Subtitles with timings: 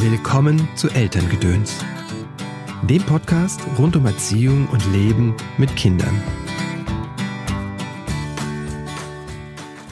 [0.00, 1.74] Willkommen zu Elterngedöns,
[2.88, 6.22] dem Podcast rund um Erziehung und Leben mit Kindern.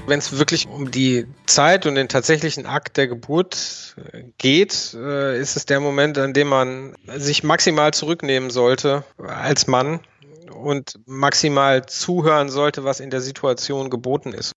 [0.07, 5.41] Wenn es wirklich um die Zeit und den tatsächlichen Akt der Geburt äh, geht, äh,
[5.41, 9.99] ist es der Moment, an dem man sich maximal zurücknehmen sollte als Mann
[10.55, 14.53] und maximal zuhören sollte, was in der Situation geboten ist.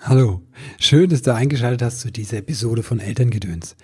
[0.00, 0.40] Hallo,
[0.78, 3.74] schön, dass du eingeschaltet hast zu dieser Episode von Elterngedöns.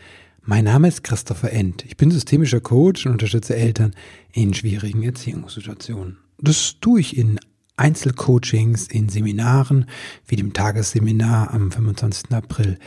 [0.46, 1.86] Mein Name ist Christopher End.
[1.86, 3.94] Ich bin systemischer Coach und unterstütze Eltern
[4.30, 6.18] in schwierigen Erziehungssituationen.
[6.38, 7.40] Das tue ich in
[7.78, 9.86] Einzelcoachings, in Seminaren
[10.26, 12.32] wie dem Tagesseminar am 25.
[12.32, 12.78] April,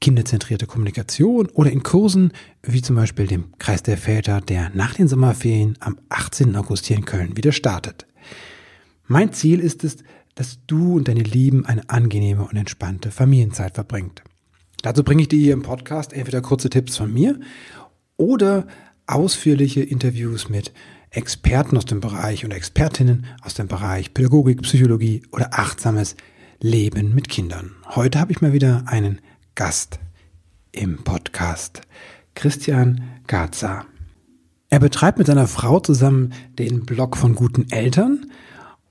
[0.00, 2.32] kinderzentrierte Kommunikation oder in Kursen
[2.62, 6.56] wie zum Beispiel dem Kreis der Väter, der nach den Sommerferien am 18.
[6.56, 8.06] August hier in Köln wieder startet.
[9.06, 9.98] Mein Ziel ist es,
[10.36, 14.22] dass du und deine Lieben eine angenehme und entspannte Familienzeit verbringt.
[14.82, 17.40] Dazu bringe ich dir hier im Podcast entweder kurze Tipps von mir
[18.16, 18.66] oder
[19.06, 20.72] ausführliche Interviews mit
[21.10, 26.14] Experten aus dem Bereich und Expertinnen aus dem Bereich Pädagogik, Psychologie oder achtsames
[26.60, 27.72] Leben mit Kindern.
[27.88, 29.20] Heute habe ich mal wieder einen
[29.56, 29.98] Gast
[30.70, 31.80] im Podcast,
[32.36, 33.84] Christian Garza.
[34.70, 38.30] Er betreibt mit seiner Frau zusammen den Blog von guten Eltern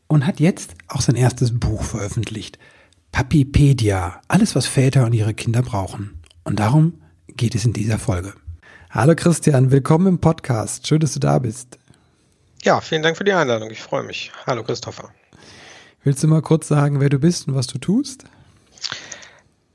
[0.08, 2.60] und hat jetzt auch sein erstes Buch veröffentlicht–
[3.12, 6.22] Papipedia, alles, was Väter und ihre Kinder brauchen.
[6.44, 8.34] Und darum geht es in dieser Folge.
[8.90, 10.88] Hallo Christian, willkommen im Podcast.
[10.88, 11.78] Schön, dass du da bist.
[12.64, 13.70] Ja, vielen Dank für die Einladung.
[13.72, 14.32] Ich freue mich.
[14.46, 15.10] Hallo Christopher.
[16.04, 18.26] Willst du mal kurz sagen, wer du bist und was du tust?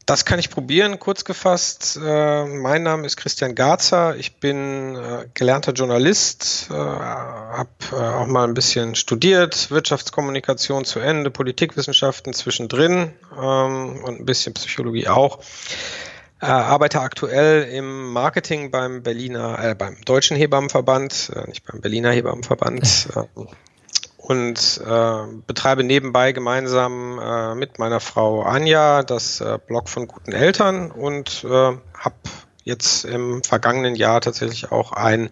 [0.06, 1.98] Das kann ich probieren, kurz gefasst.
[2.02, 4.16] Äh, mein Name ist Christian Garzer.
[4.16, 10.98] Ich bin äh, gelernter Journalist, äh, habe äh, auch mal ein bisschen studiert, Wirtschaftskommunikation zu
[10.98, 15.38] Ende, Politikwissenschaften zwischendrin ähm, und ein bisschen Psychologie auch.
[16.40, 23.08] Äh, arbeite aktuell im Marketing beim Berliner, äh, beim Deutschen Hebammenverband, nicht beim Berliner Hebammenverband.
[24.22, 25.14] und äh,
[25.48, 31.44] betreibe nebenbei gemeinsam äh, mit meiner Frau Anja das äh, Blog von guten Eltern und
[31.44, 32.14] äh, habe
[32.62, 35.30] jetzt im vergangenen Jahr tatsächlich auch ein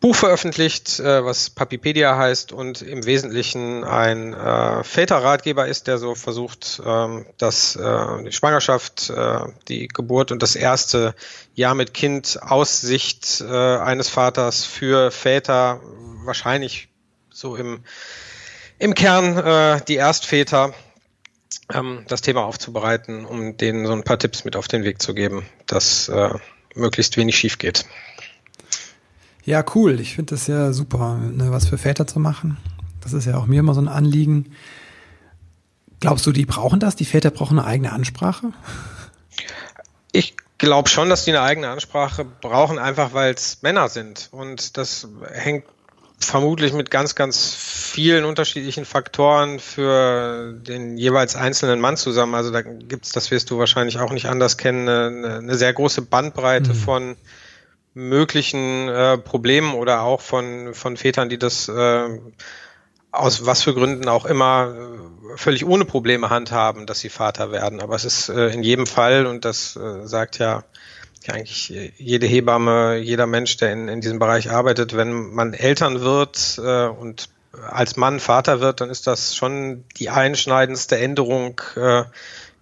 [0.00, 6.16] Buch veröffentlicht, äh, was Papipedia heißt und im Wesentlichen ein äh, Väterratgeber ist, der so
[6.16, 11.14] versucht, ähm, dass äh, die Schwangerschaft, äh, die Geburt und das erste
[11.54, 15.80] Jahr mit Kind aus Sicht äh, eines Vaters für Väter
[16.24, 16.89] wahrscheinlich
[17.40, 17.80] so im,
[18.78, 20.74] im Kern äh, die Erstväter
[21.72, 25.14] ähm, das Thema aufzubereiten, um denen so ein paar Tipps mit auf den Weg zu
[25.14, 26.34] geben, dass äh,
[26.74, 27.86] möglichst wenig schief geht.
[29.44, 30.00] Ja, cool.
[30.00, 32.58] Ich finde das ja super, ne, was für Väter zu machen.
[33.00, 34.54] Das ist ja auch mir immer so ein Anliegen.
[36.00, 36.94] Glaubst du, die brauchen das?
[36.94, 38.52] Die Väter brauchen eine eigene Ansprache?
[40.12, 44.28] Ich glaube schon, dass die eine eigene Ansprache brauchen, einfach weil es Männer sind.
[44.30, 45.64] Und das hängt
[46.20, 52.34] vermutlich mit ganz, ganz vielen unterschiedlichen Faktoren für den jeweils einzelnen Mann zusammen.
[52.34, 56.02] Also da gibt's, das wirst du wahrscheinlich auch nicht anders kennen, eine, eine sehr große
[56.02, 56.76] Bandbreite mhm.
[56.76, 57.16] von
[57.94, 62.08] möglichen äh, Problemen oder auch von, von Vätern, die das äh,
[63.10, 64.74] aus was für Gründen auch immer
[65.32, 67.80] äh, völlig ohne Probleme handhaben, dass sie Vater werden.
[67.80, 70.64] Aber es ist äh, in jedem Fall, und das äh, sagt ja ja
[71.28, 76.58] eigentlich jede Hebamme, jeder Mensch, der in, in diesem Bereich arbeitet, wenn man Eltern wird
[76.62, 77.28] äh, und
[77.68, 82.04] als Mann Vater wird, dann ist das schon die einschneidendste Änderung äh,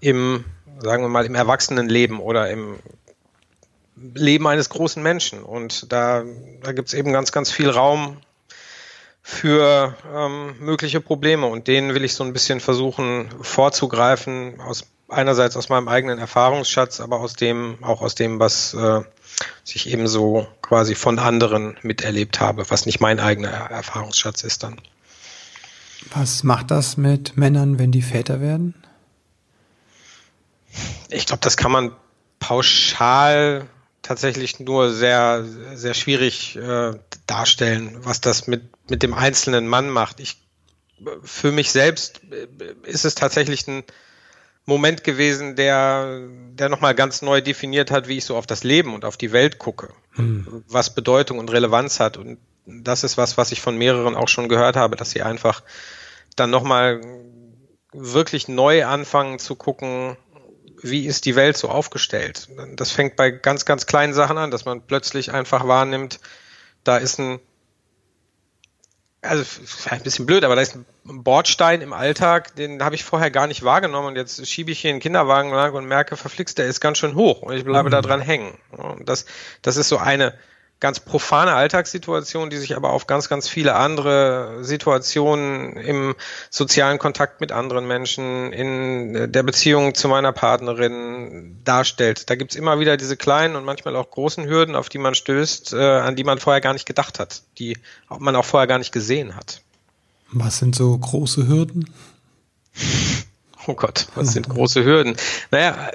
[0.01, 0.45] im,
[0.81, 2.79] sagen wir mal, im Erwachsenenleben oder im
[4.15, 5.43] Leben eines großen Menschen.
[5.43, 6.25] Und da,
[6.63, 8.19] da gibt es eben ganz, ganz viel Raum
[9.23, 11.47] für ähm, mögliche Probleme.
[11.47, 17.01] Und denen will ich so ein bisschen versuchen vorzugreifen aus einerseits aus meinem eigenen Erfahrungsschatz,
[17.01, 19.01] aber aus dem, auch aus dem, was äh,
[19.65, 24.81] ich eben so quasi von anderen miterlebt habe, was nicht mein eigener Erfahrungsschatz ist dann.
[26.13, 28.75] Was macht das mit Männern, wenn die Väter werden?
[31.11, 31.93] Ich glaube, das kann man
[32.39, 33.67] pauschal
[34.03, 35.45] tatsächlich nur sehr,
[35.75, 36.93] sehr schwierig äh,
[37.27, 40.21] darstellen, was das mit, mit dem einzelnen Mann macht.
[40.21, 40.39] Ich,
[41.23, 42.47] für mich selbst äh,
[42.85, 43.85] ist es tatsächlich ein,
[44.69, 46.21] Moment gewesen, der,
[46.53, 49.33] der nochmal ganz neu definiert hat, wie ich so auf das Leben und auf die
[49.33, 50.63] Welt gucke, hm.
[50.69, 52.19] was Bedeutung und Relevanz hat.
[52.19, 52.37] Und
[52.67, 55.63] das ist was, was ich von mehreren auch schon gehört habe, dass sie einfach
[56.37, 57.01] dann nochmal
[57.95, 60.19] wirklich neu anfangen zu gucken,
[60.83, 62.51] wie ist die Welt so aufgestellt.
[62.77, 66.21] Das fängt bei ganz, ganz kleinen Sachen an, dass man plötzlich einfach wahrnimmt,
[66.85, 67.41] da ist ein
[69.23, 69.45] also
[69.91, 73.47] ein bisschen blöd, aber da ist ein Bordstein im Alltag, den habe ich vorher gar
[73.47, 76.81] nicht wahrgenommen und jetzt schiebe ich hier einen Kinderwagen lang und merke, verflixt, der ist
[76.81, 77.93] ganz schön hoch und ich bleibe mhm.
[77.93, 78.59] da dran hängen.
[78.71, 79.27] Und das,
[79.63, 80.35] das ist so eine
[80.81, 86.15] ganz profane Alltagssituation, die sich aber auf ganz, ganz viele andere Situationen im
[86.51, 92.31] sozialen Kontakt mit anderen Menschen, in der Beziehung zu meiner Partnerin darstellt.
[92.31, 95.73] Da gibt's immer wieder diese kleinen und manchmal auch großen Hürden, auf die man stößt,
[95.73, 97.77] äh, an die man vorher gar nicht gedacht hat, die
[98.19, 99.63] man auch vorher gar nicht gesehen hat.
[100.33, 101.89] Was sind so große Hürden?
[103.67, 105.15] Oh Gott, was sind große Hürden?
[105.51, 105.91] Naja,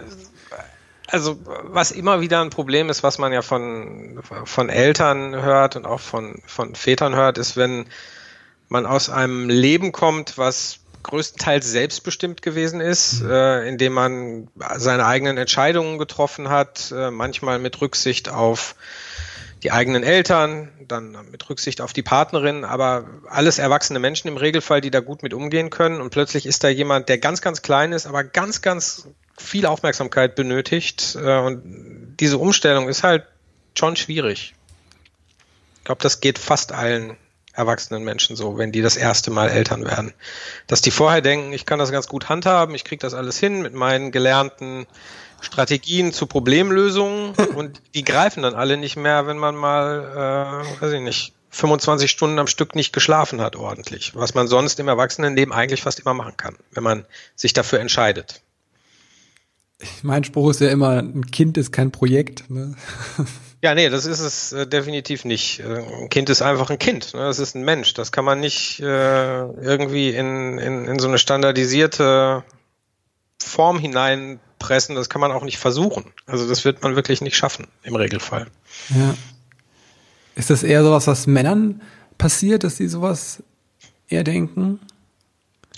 [1.08, 5.88] also was immer wieder ein Problem ist, was man ja von, von Eltern hört und
[5.88, 7.88] auch von, von Vätern hört, ist, wenn
[8.70, 13.30] man aus einem Leben kommt, was größtenteils selbstbestimmt gewesen ist, mhm.
[13.30, 14.48] äh, indem man
[14.78, 18.76] seine eigenen Entscheidungen getroffen hat, äh, manchmal mit Rücksicht auf
[19.64, 24.82] die eigenen Eltern, dann mit Rücksicht auf die Partnerin, aber alles erwachsene Menschen im Regelfall,
[24.82, 26.02] die da gut mit umgehen können.
[26.02, 29.08] Und plötzlich ist da jemand, der ganz, ganz klein ist, aber ganz, ganz
[29.38, 31.16] viel Aufmerksamkeit benötigt.
[31.16, 33.24] Äh, und diese Umstellung ist halt
[33.78, 34.54] schon schwierig.
[35.78, 37.16] Ich glaube, das geht fast allen
[37.54, 40.14] erwachsenen Menschen so, wenn die das erste Mal Eltern werden.
[40.68, 43.62] Dass die vorher denken, ich kann das ganz gut handhaben, ich kriege das alles hin
[43.62, 44.88] mit meinen gelernten
[45.44, 50.94] Strategien zu Problemlösungen und die greifen dann alle nicht mehr, wenn man mal, äh, weiß
[50.94, 55.54] ich nicht, 25 Stunden am Stück nicht geschlafen hat ordentlich, was man sonst im Erwachsenenleben
[55.54, 57.06] eigentlich fast immer machen kann, wenn man
[57.36, 58.42] sich dafür entscheidet
[60.02, 62.50] mein Spruch ist ja immer, ein Kind ist kein Projekt.
[62.50, 62.76] Ne?
[63.62, 65.62] Ja, nee, das ist es äh, definitiv nicht.
[65.62, 67.14] Äh, ein Kind ist einfach ein Kind.
[67.14, 67.22] Ne?
[67.22, 67.94] Das ist ein Mensch.
[67.94, 72.44] Das kann man nicht äh, irgendwie in, in, in so eine standardisierte
[73.42, 73.80] Form
[74.64, 74.96] hineinpressen.
[74.96, 76.06] Das kann man auch nicht versuchen.
[76.26, 78.48] Also das wird man wirklich nicht schaffen, im Regelfall.
[78.90, 79.16] Ja.
[80.36, 81.82] Ist das eher sowas, was Männern
[82.18, 83.44] passiert, dass die sowas
[84.08, 84.80] eher denken?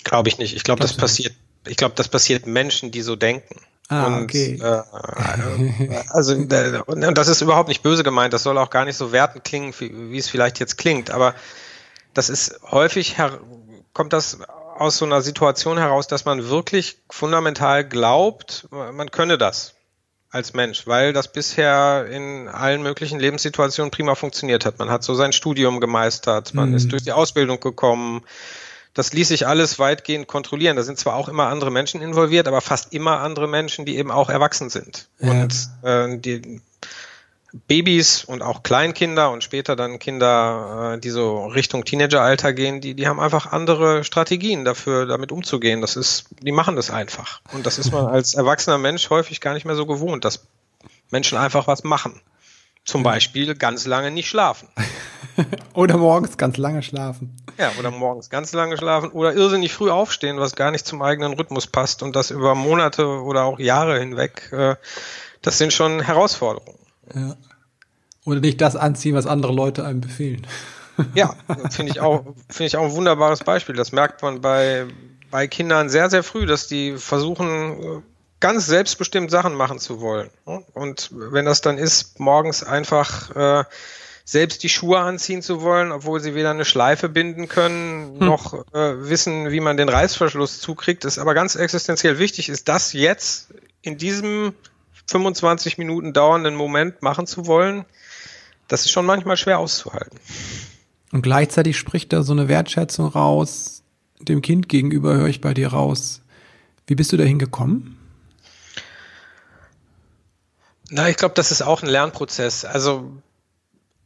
[0.04, 0.56] Glaube ich nicht.
[0.56, 1.34] Ich glaube, das passiert,
[1.68, 3.56] ich glaube, das passiert Menschen, die so denken.
[3.88, 4.60] Ah, und, okay.
[4.62, 4.82] Äh,
[6.10, 9.44] also und das ist überhaupt nicht böse gemeint, das soll auch gar nicht so wertend
[9.44, 11.36] klingen, wie, wie es vielleicht jetzt klingt, aber
[12.16, 13.18] das ist häufig
[13.94, 14.40] kommt das
[14.76, 19.74] aus so einer Situation heraus, dass man wirklich fundamental glaubt, man könne das
[20.30, 24.80] als Mensch, weil das bisher in allen möglichen Lebenssituationen prima funktioniert hat.
[24.80, 26.76] Man hat so sein Studium gemeistert, man mhm.
[26.76, 28.22] ist durch die Ausbildung gekommen,
[28.94, 30.78] das ließ sich alles weitgehend kontrollieren.
[30.78, 34.10] Da sind zwar auch immer andere Menschen involviert, aber fast immer andere Menschen, die eben
[34.10, 35.10] auch erwachsen sind.
[35.20, 35.32] Ja.
[35.32, 36.62] Und äh, die
[37.68, 42.96] Babys und auch Kleinkinder und später dann Kinder, äh, die so Richtung Teenageralter gehen, die,
[42.96, 45.82] die haben einfach andere Strategien dafür, damit umzugehen.
[45.82, 47.42] Das ist, die machen das einfach.
[47.54, 50.46] Und das ist man als erwachsener Mensch häufig gar nicht mehr so gewohnt, dass
[51.12, 52.22] Menschen einfach was machen.
[52.84, 54.68] Zum Beispiel ganz lange nicht schlafen.
[55.74, 57.36] oder morgens ganz lange schlafen.
[57.58, 61.34] Ja, oder morgens ganz lange schlafen oder irrsinnig früh aufstehen, was gar nicht zum eigenen
[61.34, 64.52] Rhythmus passt und das über Monate oder auch Jahre hinweg.
[64.52, 64.76] Äh,
[65.42, 66.85] das sind schon Herausforderungen.
[67.14, 67.36] Ja.
[68.26, 70.48] Oder nicht das anziehen, was andere Leute einem befehlen.
[71.14, 71.36] Ja,
[71.70, 73.76] finde ich auch, finde ich auch ein wunderbares Beispiel.
[73.76, 74.86] Das merkt man bei,
[75.30, 78.04] bei Kindern sehr, sehr früh, dass die versuchen,
[78.40, 80.30] ganz selbstbestimmt Sachen machen zu wollen.
[80.74, 83.64] Und wenn das dann ist, morgens einfach äh,
[84.24, 88.28] selbst die Schuhe anziehen zu wollen, obwohl sie weder eine Schleife binden können, hm.
[88.28, 92.94] noch äh, wissen, wie man den Reißverschluss zukriegt, ist aber ganz existenziell wichtig, ist das
[92.94, 94.54] jetzt in diesem
[95.08, 97.86] 25 Minuten dauernden Moment machen zu wollen,
[98.68, 100.20] das ist schon manchmal schwer auszuhalten.
[101.12, 103.84] Und gleichzeitig spricht da so eine Wertschätzung raus,
[104.20, 106.22] dem Kind gegenüber höre ich bei dir raus.
[106.88, 107.98] Wie bist du dahin gekommen?
[110.90, 112.64] Na, ich glaube, das ist auch ein Lernprozess.
[112.66, 113.12] Also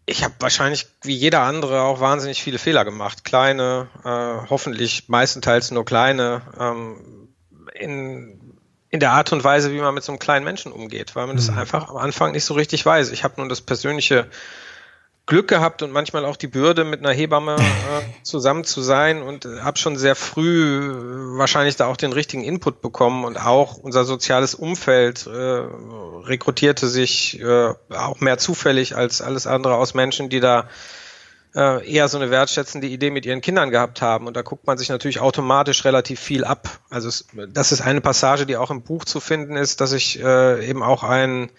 [0.05, 3.23] ich habe wahrscheinlich wie jeder andere auch wahnsinnig viele Fehler gemacht.
[3.23, 7.29] Kleine, äh, hoffentlich meistenteils nur kleine, ähm,
[7.75, 8.38] in,
[8.89, 11.35] in der Art und Weise, wie man mit so einem kleinen Menschen umgeht, weil man
[11.35, 11.39] mhm.
[11.39, 13.11] das einfach am Anfang nicht so richtig weiß.
[13.11, 14.27] Ich habe nun das persönliche
[15.29, 19.45] Glück gehabt und manchmal auch die Bürde, mit einer Hebamme äh, zusammen zu sein und
[19.45, 23.77] äh, habe schon sehr früh äh, wahrscheinlich da auch den richtigen Input bekommen und auch
[23.77, 30.29] unser soziales Umfeld äh, rekrutierte sich äh, auch mehr zufällig als alles andere aus Menschen,
[30.29, 30.67] die da
[31.55, 34.27] äh, eher so eine wertschätzende Idee mit ihren Kindern gehabt haben.
[34.27, 36.79] Und da guckt man sich natürlich automatisch relativ viel ab.
[36.89, 40.21] Also es, das ist eine Passage, die auch im Buch zu finden ist, dass ich
[40.21, 41.49] äh, eben auch ein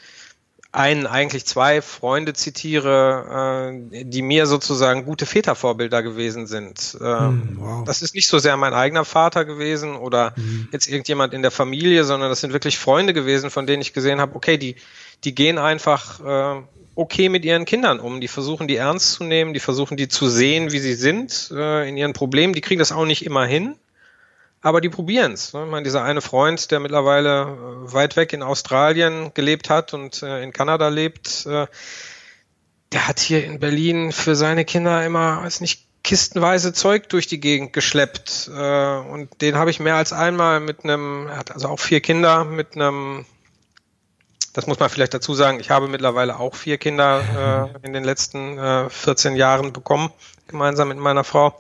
[0.73, 6.97] einen, eigentlich zwei Freunde zitiere, äh, die mir sozusagen gute Vätervorbilder gewesen sind.
[7.01, 7.85] Äh, mm, wow.
[7.85, 10.69] Das ist nicht so sehr mein eigener Vater gewesen oder mm.
[10.71, 14.21] jetzt irgendjemand in der Familie, sondern das sind wirklich Freunde gewesen, von denen ich gesehen
[14.21, 14.77] habe, okay, die,
[15.25, 16.63] die gehen einfach äh,
[17.01, 18.21] okay mit ihren Kindern um.
[18.21, 21.89] Die versuchen die ernst zu nehmen, die versuchen die zu sehen, wie sie sind äh,
[21.89, 22.53] in ihren Problemen.
[22.53, 23.77] Die kriegen das auch nicht immer hin,
[24.61, 25.53] aber die probieren es.
[25.53, 25.65] Ne?
[25.65, 30.23] Ich meine, dieser eine Freund, der mittlerweile äh, weit weg in Australien gelebt hat und
[30.23, 31.67] äh, in Kanada lebt, äh,
[32.93, 37.41] der hat hier in Berlin für seine Kinder immer, weiß nicht, kistenweise Zeug durch die
[37.41, 38.51] Gegend geschleppt.
[38.55, 42.01] Äh, und den habe ich mehr als einmal mit einem, er hat also auch vier
[42.01, 43.25] Kinder, mit einem,
[44.53, 48.05] das muss man vielleicht dazu sagen, ich habe mittlerweile auch vier Kinder äh, in den
[48.05, 50.11] letzten äh, 14 Jahren bekommen,
[50.49, 51.59] gemeinsam mit meiner Frau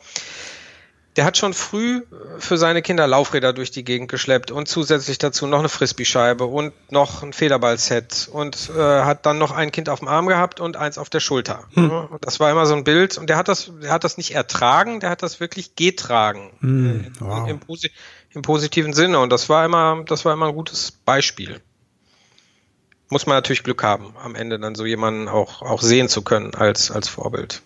[1.16, 2.02] der hat schon früh
[2.38, 6.72] für seine Kinder Laufräder durch die Gegend geschleppt und zusätzlich dazu noch eine Frisbee-Scheibe und
[6.92, 10.76] noch ein Federball-Set und äh, hat dann noch ein Kind auf dem Arm gehabt und
[10.76, 11.64] eins auf der Schulter.
[11.74, 12.08] Hm.
[12.20, 15.00] Das war immer so ein Bild und der hat das, der hat das nicht ertragen,
[15.00, 17.00] der hat das wirklich getragen hm.
[17.00, 17.48] Äh, wow.
[17.48, 17.90] im, Posi
[18.30, 21.60] im positiven Sinne und das war immer, das war immer ein gutes Beispiel.
[23.10, 26.54] Muss man natürlich Glück haben, am Ende dann so jemanden auch, auch sehen zu können
[26.54, 27.60] als, als Vorbild.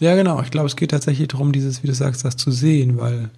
[0.00, 0.42] Ja, genau.
[0.42, 3.30] Ich glaube, es geht tatsächlich darum, dieses, wie du sagst, das zu sehen, weil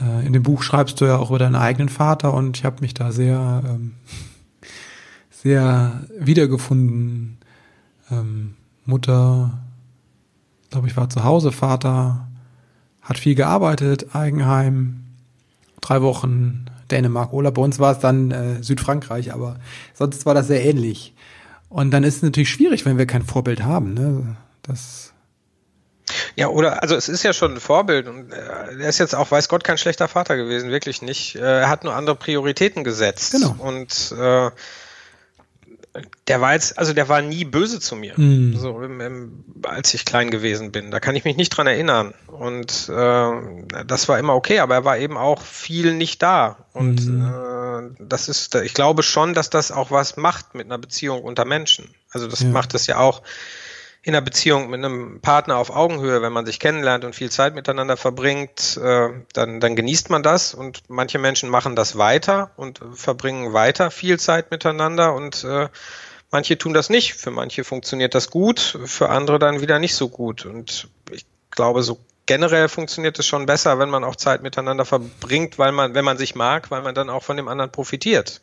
[0.00, 2.80] äh, in dem Buch schreibst du ja auch über deinen eigenen Vater und ich habe
[2.80, 3.94] mich da sehr, ähm,
[5.30, 7.38] sehr wiedergefunden.
[8.10, 9.58] Ähm, Mutter,
[10.70, 12.26] glaube ich, war zu Hause, Vater
[13.00, 15.04] hat viel gearbeitet, Eigenheim,
[15.80, 17.54] drei Wochen Dänemark Urlaub.
[17.54, 19.56] Bei uns war es dann äh, Südfrankreich, aber
[19.94, 21.14] sonst war das sehr ähnlich.
[21.68, 23.94] Und dann ist es natürlich schwierig, wenn wir kein Vorbild haben.
[23.94, 24.36] Ne?
[24.62, 25.12] Das
[26.36, 28.36] ja, oder, also es ist ja schon ein Vorbild und äh,
[28.80, 31.36] er ist jetzt auch, weiß Gott, kein schlechter Vater gewesen, wirklich nicht.
[31.36, 33.32] Äh, er hat nur andere Prioritäten gesetzt.
[33.32, 33.54] Genau.
[33.58, 34.50] Und äh,
[36.28, 38.56] der war jetzt, also der war nie böse zu mir, mm.
[38.56, 40.92] so im, im, als ich klein gewesen bin.
[40.92, 42.14] Da kann ich mich nicht dran erinnern.
[42.28, 46.58] Und äh, das war immer okay, aber er war eben auch viel nicht da.
[46.72, 47.90] Und mm.
[47.98, 51.44] äh, das ist, ich glaube schon, dass das auch was macht mit einer Beziehung unter
[51.44, 51.92] Menschen.
[52.10, 52.48] Also das ja.
[52.48, 53.22] macht es ja auch
[54.04, 57.54] in einer Beziehung mit einem Partner auf Augenhöhe, wenn man sich kennenlernt und viel Zeit
[57.54, 62.80] miteinander verbringt, äh, dann, dann genießt man das und manche Menschen machen das weiter und
[62.94, 65.68] verbringen weiter viel Zeit miteinander und äh,
[66.32, 67.14] manche tun das nicht.
[67.14, 70.44] Für manche funktioniert das gut, für andere dann wieder nicht so gut.
[70.44, 75.58] Und ich glaube, so generell funktioniert es schon besser, wenn man auch Zeit miteinander verbringt,
[75.58, 78.40] weil man, wenn man sich mag, weil man dann auch von dem anderen profitiert.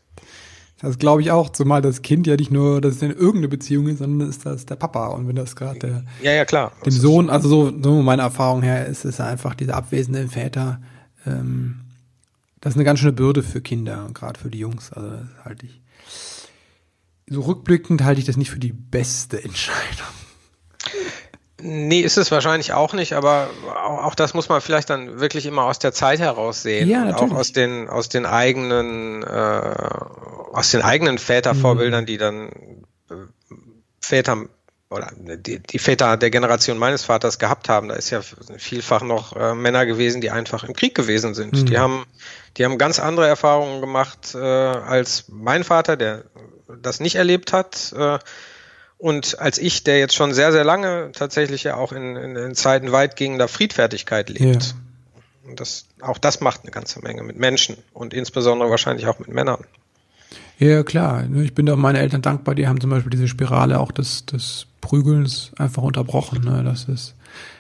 [0.82, 3.88] Das glaube ich auch, zumal das Kind ja nicht nur, dass es in irgendeine Beziehung
[3.88, 5.08] ist, sondern ist das der Papa.
[5.08, 6.72] Und wenn das gerade der ja, ja, klar.
[6.86, 10.80] dem Sohn, also so, so meine Erfahrung her, ist es einfach diese abwesenden Väter,
[11.26, 11.82] ähm,
[12.62, 14.92] das ist eine ganz schöne Bürde für Kinder und gerade für die Jungs.
[14.94, 15.82] Also das halte ich.
[17.30, 20.08] So rückblickend halte ich das nicht für die beste Entscheidung.
[21.62, 25.64] Nee, ist es wahrscheinlich auch nicht, aber auch, das muss man vielleicht dann wirklich immer
[25.64, 26.88] aus der Zeit heraus sehen.
[26.88, 27.34] Ja, natürlich.
[27.34, 29.26] Auch aus den, aus den eigenen, äh,
[30.54, 32.08] aus den eigenen Vätervorbildern, mhm.
[32.08, 32.50] die dann
[33.10, 33.16] äh,
[34.02, 34.46] Väter
[34.90, 37.90] oder die, die Väter der Generation meines Vaters gehabt haben.
[37.90, 38.22] Da ist ja
[38.58, 41.54] vielfach noch äh, Männer gewesen, die einfach im Krieg gewesen sind.
[41.54, 41.66] Mhm.
[41.66, 42.06] Die haben,
[42.58, 46.24] die haben ganz andere Erfahrungen gemacht äh, als mein Vater, der
[46.82, 47.94] das nicht erlebt hat.
[47.96, 48.20] Äh,
[48.98, 52.56] und als ich, der jetzt schon sehr, sehr lange tatsächlich ja auch in, in, in
[52.56, 54.64] Zeiten weitgehender Friedfertigkeit lebt.
[54.64, 55.50] Ja.
[55.50, 59.30] Und das, auch das macht eine ganze Menge mit Menschen und insbesondere wahrscheinlich auch mit
[59.30, 59.64] Männern.
[60.60, 61.24] Ja, klar.
[61.24, 64.26] Ne, ich bin da meinen Eltern dankbar, die haben zum Beispiel diese Spirale auch des,
[64.26, 66.44] des Prügelns einfach unterbrochen.
[66.44, 66.64] Ne?
[66.64, 67.16] Das ist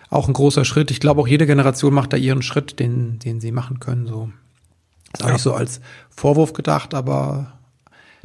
[0.09, 0.91] auch ein großer Schritt.
[0.91, 4.07] Ich glaube, auch jede Generation macht da ihren Schritt, den, den sie machen können.
[4.07, 4.29] So.
[5.13, 5.33] Das ist ja.
[5.33, 7.58] nicht so als Vorwurf gedacht, aber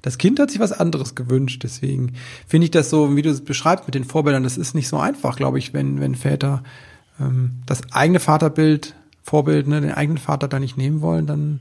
[0.04, 1.62] das Kind hat sich was anderes gewünscht.
[1.64, 2.12] Deswegen
[2.46, 4.98] finde ich das so, wie du es beschreibst mit den Vorbildern, das ist nicht so
[4.98, 6.62] einfach, glaube ich, wenn, wenn Väter
[7.18, 11.60] ähm, das eigene Vaterbild, Vorbild, ne, den eigenen Vater da nicht nehmen wollen, dann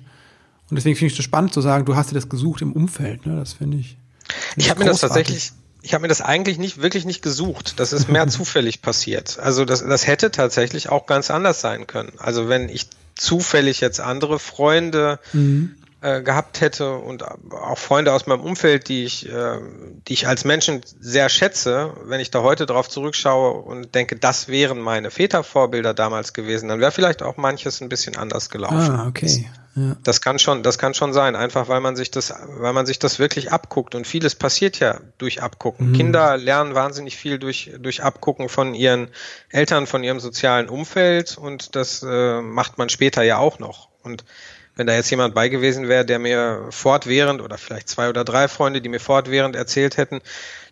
[0.70, 2.74] und deswegen finde ich es so spannend zu sagen, du hast dir das gesucht im
[2.74, 3.36] Umfeld, ne?
[3.38, 3.98] Das finde ich.
[4.28, 7.80] Find ich habe mir das tatsächlich, ich habe mir das eigentlich nicht wirklich nicht gesucht.
[7.80, 9.40] Das ist mehr zufällig passiert.
[9.40, 12.12] Also das, das hätte tatsächlich auch ganz anders sein können.
[12.18, 15.76] Also wenn ich zufällig jetzt andere Freunde mhm.
[16.04, 19.60] Äh, gehabt hätte und auch Freunde aus meinem Umfeld, die ich, äh,
[20.06, 24.50] die ich als Menschen sehr schätze, wenn ich da heute drauf zurückschaue und denke, das
[24.50, 28.92] wären meine Vätervorbilder damals gewesen, dann wäre vielleicht auch manches ein bisschen anders gelaufen.
[28.92, 29.50] Ah, okay.
[29.76, 29.96] Ja.
[30.04, 33.00] Das kann schon, das kann schon sein, einfach weil man sich das, weil man sich
[33.00, 35.92] das wirklich abguckt und vieles passiert ja durch Abgucken.
[35.92, 35.94] Mhm.
[35.94, 39.08] Kinder lernen wahnsinnig viel durch durch Abgucken von ihren
[39.48, 43.88] Eltern, von ihrem sozialen Umfeld und das äh, macht man später ja auch noch.
[44.04, 44.26] Und
[44.76, 48.48] wenn da jetzt jemand bei gewesen wäre, der mir fortwährend oder vielleicht zwei oder drei
[48.48, 50.22] Freunde, die mir fortwährend erzählt hätten,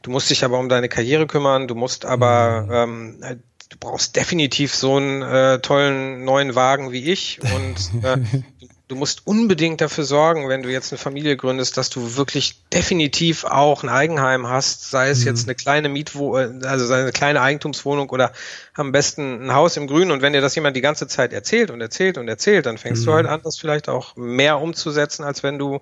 [0.01, 3.19] du musst dich aber um deine Karriere kümmern, du musst aber, mhm.
[3.21, 3.39] ähm,
[3.69, 8.17] du brauchst definitiv so einen äh, tollen neuen Wagen wie ich und äh,
[8.91, 13.45] du musst unbedingt dafür sorgen, wenn du jetzt eine Familie gründest, dass du wirklich definitiv
[13.45, 15.27] auch ein Eigenheim hast, sei es mhm.
[15.27, 18.33] jetzt eine kleine Mietwohnung, also eine kleine Eigentumswohnung oder
[18.73, 20.11] am besten ein Haus im Grünen.
[20.11, 23.03] Und wenn dir das jemand die ganze Zeit erzählt und erzählt und erzählt, dann fängst
[23.03, 23.05] mhm.
[23.05, 25.75] du halt an, das vielleicht auch mehr umzusetzen, als wenn du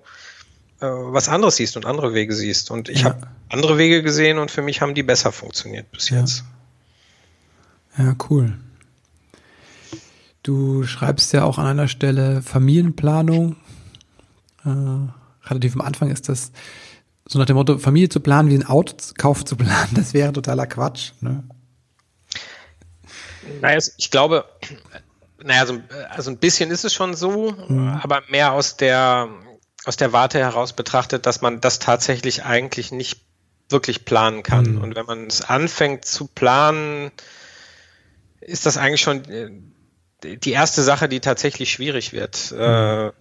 [0.80, 2.70] äh, was anderes siehst und andere Wege siehst.
[2.70, 3.06] Und ich ja.
[3.06, 6.20] habe andere Wege gesehen und für mich haben die besser funktioniert bis ja.
[6.20, 6.44] jetzt.
[7.98, 8.52] Ja, cool.
[10.42, 13.56] Du schreibst ja auch an einer Stelle Familienplanung.
[14.64, 16.52] Äh, relativ am Anfang ist das
[17.26, 19.90] so nach dem Motto, Familie zu planen wie ein Autokauf zu planen.
[19.94, 21.12] Das wäre totaler Quatsch.
[21.20, 21.44] Ne?
[23.60, 24.44] Naja, ich glaube,
[25.42, 25.80] naja, so,
[26.10, 28.00] also ein bisschen ist es schon so, mhm.
[28.02, 29.28] aber mehr aus der,
[29.84, 33.22] aus der Warte heraus betrachtet, dass man das tatsächlich eigentlich nicht
[33.68, 34.74] wirklich planen kann.
[34.74, 34.80] Mhm.
[34.80, 37.10] Und wenn man es anfängt zu planen,
[38.40, 39.50] ist das eigentlich schon äh,
[40.24, 42.52] die erste Sache, die tatsächlich schwierig wird.
[42.52, 43.12] Mhm.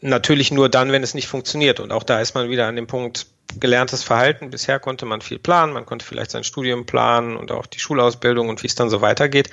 [0.00, 1.80] Natürlich nur dann, wenn es nicht funktioniert.
[1.80, 3.26] Und auch da ist man wieder an dem Punkt
[3.58, 4.50] gelerntes Verhalten.
[4.50, 8.48] Bisher konnte man viel planen, man konnte vielleicht sein Studium planen und auch die Schulausbildung
[8.48, 9.50] und wie es dann so weitergeht.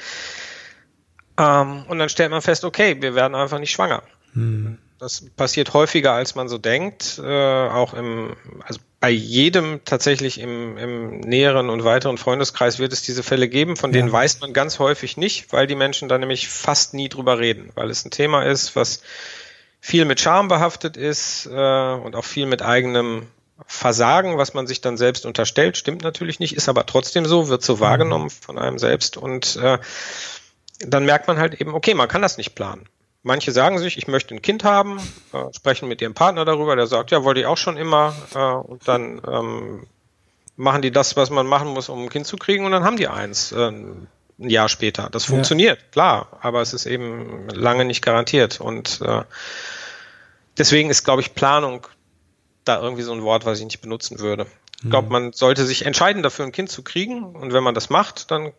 [1.38, 4.04] Ähm, und dann stellt man fest, okay, wir werden einfach nicht schwanger.
[4.34, 4.78] Mhm.
[5.00, 7.20] Das passiert häufiger, als man so denkt.
[7.24, 8.36] Äh, auch im,
[8.66, 13.75] also bei jedem tatsächlich im, im näheren und weiteren Freundeskreis wird es diese Fälle geben,
[13.75, 14.13] von denen ja.
[14.13, 17.91] weiß man ganz häufig nicht, weil die Menschen da nämlich fast nie drüber reden, weil
[17.91, 19.03] es ein Thema ist, was
[19.79, 21.50] viel mit Scham behaftet ist äh,
[21.93, 23.27] und auch viel mit eigenem
[23.67, 27.62] Versagen, was man sich dann selbst unterstellt, stimmt natürlich nicht, ist aber trotzdem so, wird
[27.62, 29.17] so wahrgenommen von einem selbst.
[29.17, 29.77] Und äh,
[30.79, 32.89] dann merkt man halt eben, okay, man kann das nicht planen.
[33.27, 35.00] Manche sagen sich, ich möchte ein Kind haben,
[35.34, 38.13] äh, sprechen mit ihrem Partner darüber, der sagt, ja, wollte ich auch schon immer.
[38.36, 39.88] Äh, und dann ähm,
[40.58, 42.98] machen die das, was man machen muss, um ein Kind zu kriegen, und dann haben
[42.98, 45.10] die eins äh, ein Jahr später.
[45.10, 45.88] Das funktioniert, ja.
[45.89, 48.62] klar, aber es ist eben lange nicht garantiert.
[48.62, 49.24] Und äh,
[50.60, 51.88] deswegen ist, glaube ich, Planung
[52.63, 54.46] da irgendwie so ein Wort, was ich nicht benutzen würde.
[54.84, 55.12] Ich glaube, mhm.
[55.12, 57.24] man sollte sich entscheiden, dafür ein Kind zu kriegen.
[57.24, 58.51] Und wenn man das macht, dann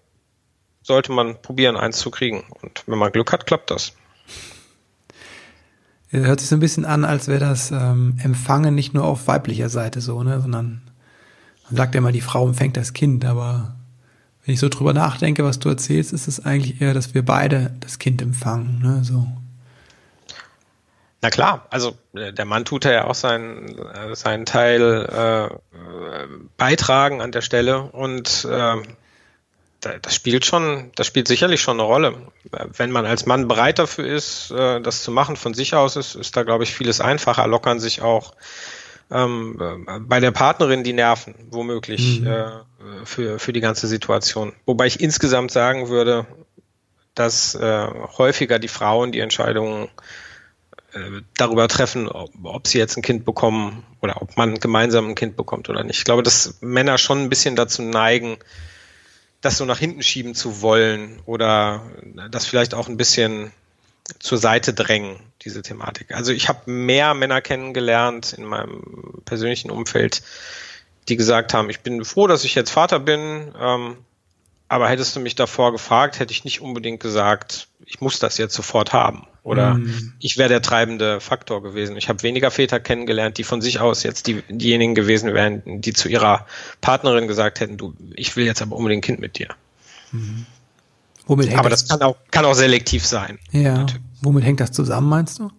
[0.82, 2.44] sollte man probieren, eins zu kriegen.
[2.62, 3.92] Und wenn man Glück hat, klappt das.
[6.10, 9.68] Hört sich so ein bisschen an, als wäre das ähm, Empfangen nicht nur auf weiblicher
[9.68, 10.82] Seite so, ne, sondern
[11.64, 13.74] man sagt ja immer, die Frau empfängt das Kind, aber
[14.44, 17.74] wenn ich so drüber nachdenke, was du erzählst, ist es eigentlich eher, dass wir beide
[17.80, 19.26] das Kind empfangen, ne, so.
[21.22, 27.20] Na klar, also äh, der Mann tut ja auch seinen, äh, seinen Teil äh, beitragen
[27.20, 28.76] an der Stelle und äh,
[30.02, 32.14] das spielt schon, das spielt sicherlich schon eine Rolle.
[32.76, 36.14] Wenn man als Mann bereit dafür ist, äh, das zu machen von sich aus, ist,
[36.14, 38.34] ist da, glaube ich, vieles einfacher, lockern sich auch
[39.10, 42.26] ähm, äh, bei der Partnerin die Nerven, womöglich, mhm.
[42.26, 42.46] äh,
[43.04, 44.52] für, für die ganze Situation.
[44.64, 46.26] Wobei ich insgesamt sagen würde,
[47.14, 47.86] dass äh,
[48.18, 49.88] häufiger die Frauen die Entscheidungen
[50.92, 55.14] äh, darüber treffen, ob, ob, sie jetzt ein Kind bekommen oder ob man gemeinsam ein
[55.14, 55.98] Kind bekommt oder nicht.
[55.98, 58.38] Ich glaube, dass Männer schon ein bisschen dazu neigen,
[59.46, 61.82] das so nach hinten schieben zu wollen oder
[62.30, 63.52] das vielleicht auch ein bisschen
[64.18, 66.12] zur Seite drängen, diese Thematik.
[66.12, 70.22] Also ich habe mehr Männer kennengelernt in meinem persönlichen Umfeld,
[71.08, 73.96] die gesagt haben, ich bin froh, dass ich jetzt Vater bin, ähm,
[74.68, 78.54] aber hättest du mich davor gefragt, hätte ich nicht unbedingt gesagt, ich muss das jetzt
[78.54, 79.26] sofort haben.
[79.44, 80.14] Oder mhm.
[80.18, 81.96] ich wäre der treibende Faktor gewesen.
[81.96, 85.92] Ich habe weniger Väter kennengelernt, die von sich aus jetzt die, diejenigen gewesen wären, die
[85.92, 86.46] zu ihrer
[86.80, 89.48] Partnerin gesagt hätten, du, ich will jetzt aber unbedingt ein Kind mit dir.
[90.10, 90.46] Mhm.
[91.26, 93.38] Womit hängt aber das, das kann auch, kann auch selektiv sein.
[93.52, 93.78] Ja.
[93.78, 94.02] Natürlich.
[94.22, 95.50] Womit hängt das zusammen, meinst du?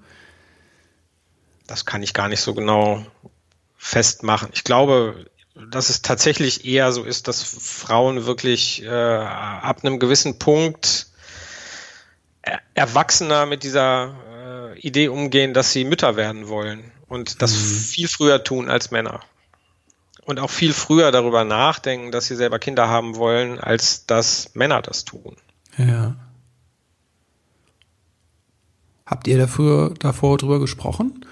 [1.65, 3.06] Das kann ich gar nicht so genau
[3.78, 4.50] festmachen.
[4.54, 5.28] Ich glaube,
[5.72, 11.08] dass es tatsächlich eher so ist, dass Frauen wirklich äh, ab einem gewissen Punkt
[12.74, 14.15] erwachsener mit dieser
[14.76, 17.80] äh, Idee umgehen, dass sie Mütter werden wollen und das mhm.
[17.80, 19.22] viel früher tun als Männer.
[20.26, 24.82] Und auch viel früher darüber nachdenken, dass sie selber Kinder haben wollen, als dass Männer
[24.82, 25.38] das tun.
[25.78, 26.15] Ja.
[29.06, 31.26] Habt ihr dafür, davor drüber gesprochen?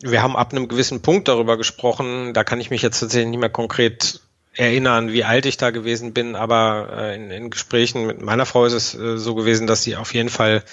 [0.00, 2.32] Wir haben ab einem gewissen Punkt darüber gesprochen.
[2.34, 4.20] Da kann ich mich jetzt tatsächlich nicht mehr konkret
[4.54, 8.64] erinnern, wie alt ich da gewesen bin, aber äh, in, in, Gesprächen mit meiner Frau
[8.64, 10.64] ist es äh, so gewesen, dass sie auf jeden Fall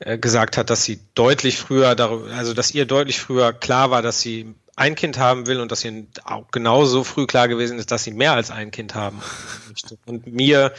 [0.00, 4.02] äh, gesagt hat, dass sie deutlich früher, darüber, also dass ihr deutlich früher klar war,
[4.02, 7.92] dass sie ein Kind haben will und dass ihr auch genauso früh klar gewesen ist,
[7.92, 9.22] dass sie mehr als ein Kind haben
[9.68, 9.98] möchte.
[10.06, 10.72] Und mir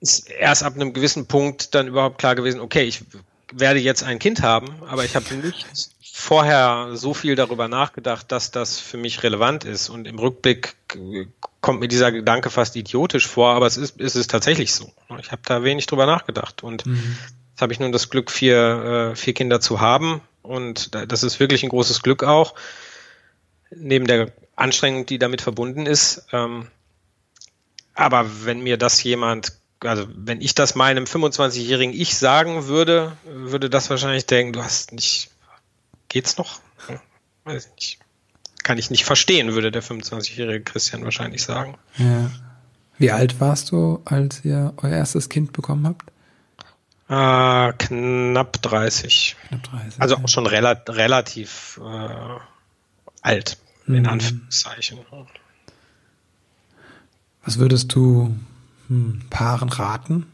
[0.00, 3.02] ist erst ab einem gewissen Punkt dann überhaupt klar gewesen, okay, ich
[3.50, 8.50] werde jetzt ein Kind haben, aber ich habe nicht vorher so viel darüber nachgedacht, dass
[8.50, 9.88] das für mich relevant ist.
[9.88, 10.76] Und im Rückblick
[11.60, 14.92] kommt mir dieser Gedanke fast idiotisch vor, aber es ist, ist es tatsächlich so.
[15.20, 16.62] Ich habe da wenig drüber nachgedacht.
[16.62, 17.16] Und mhm.
[17.54, 21.38] Jetzt habe ich nun das Glück, vier, äh, vier Kinder zu haben und das ist
[21.38, 22.56] wirklich ein großes Glück auch,
[23.70, 26.26] neben der Anstrengung, die damit verbunden ist.
[26.32, 26.66] Ähm,
[27.94, 33.70] aber wenn mir das jemand, also wenn ich das meinem 25-jährigen Ich sagen würde, würde
[33.70, 35.30] das wahrscheinlich denken, du hast nicht,
[36.14, 36.60] geht's noch?
[37.44, 37.98] Weiß ich nicht.
[38.62, 41.76] Kann ich nicht verstehen, würde der 25-jährige Christian wahrscheinlich sagen.
[41.98, 42.30] Ja.
[42.96, 46.10] Wie alt warst du, als ihr euer erstes Kind bekommen habt?
[47.08, 49.36] Äh, knapp 30.
[49.48, 50.00] Knapp 30.
[50.00, 52.38] Also auch schon rela relativ äh,
[53.20, 54.06] alt, in mhm.
[54.06, 55.00] Anführungszeichen.
[57.44, 58.34] Was würdest du
[58.88, 60.32] hm, Paaren raten?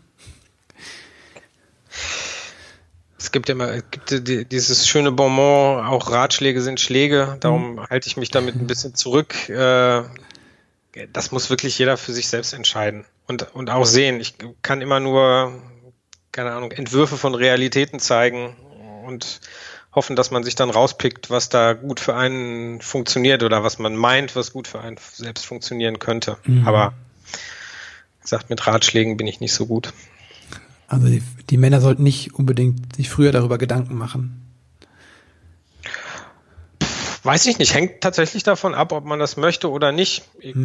[3.20, 4.10] Es gibt ja immer es gibt
[4.50, 7.86] dieses schöne Bonbon, auch Ratschläge sind Schläge, darum mhm.
[7.90, 9.48] halte ich mich damit ein bisschen zurück.
[9.50, 10.04] Äh,
[11.12, 14.20] das muss wirklich jeder für sich selbst entscheiden und, und auch sehen.
[14.20, 15.52] Ich kann immer nur,
[16.32, 18.56] keine Ahnung, Entwürfe von Realitäten zeigen
[19.06, 19.40] und
[19.94, 23.96] hoffen, dass man sich dann rauspickt, was da gut für einen funktioniert oder was man
[23.96, 26.38] meint, was gut für einen selbst funktionieren könnte.
[26.44, 26.66] Mhm.
[26.66, 26.94] Aber
[27.32, 29.92] wie gesagt, mit Ratschlägen bin ich nicht so gut.
[30.90, 34.42] Also die, die Männer sollten nicht unbedingt sich früher darüber Gedanken machen.
[37.22, 40.24] Weiß ich nicht, hängt tatsächlich davon ab, ob man das möchte oder nicht.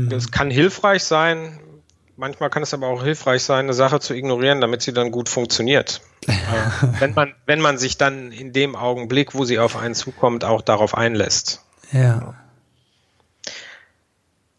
[0.09, 1.59] Es kann hilfreich sein,
[2.17, 5.29] manchmal kann es aber auch hilfreich sein, eine Sache zu ignorieren, damit sie dann gut
[5.29, 6.01] funktioniert.
[6.99, 10.63] wenn, man, wenn man sich dann in dem Augenblick, wo sie auf einen zukommt, auch
[10.63, 11.61] darauf einlässt.
[11.91, 12.33] Ja.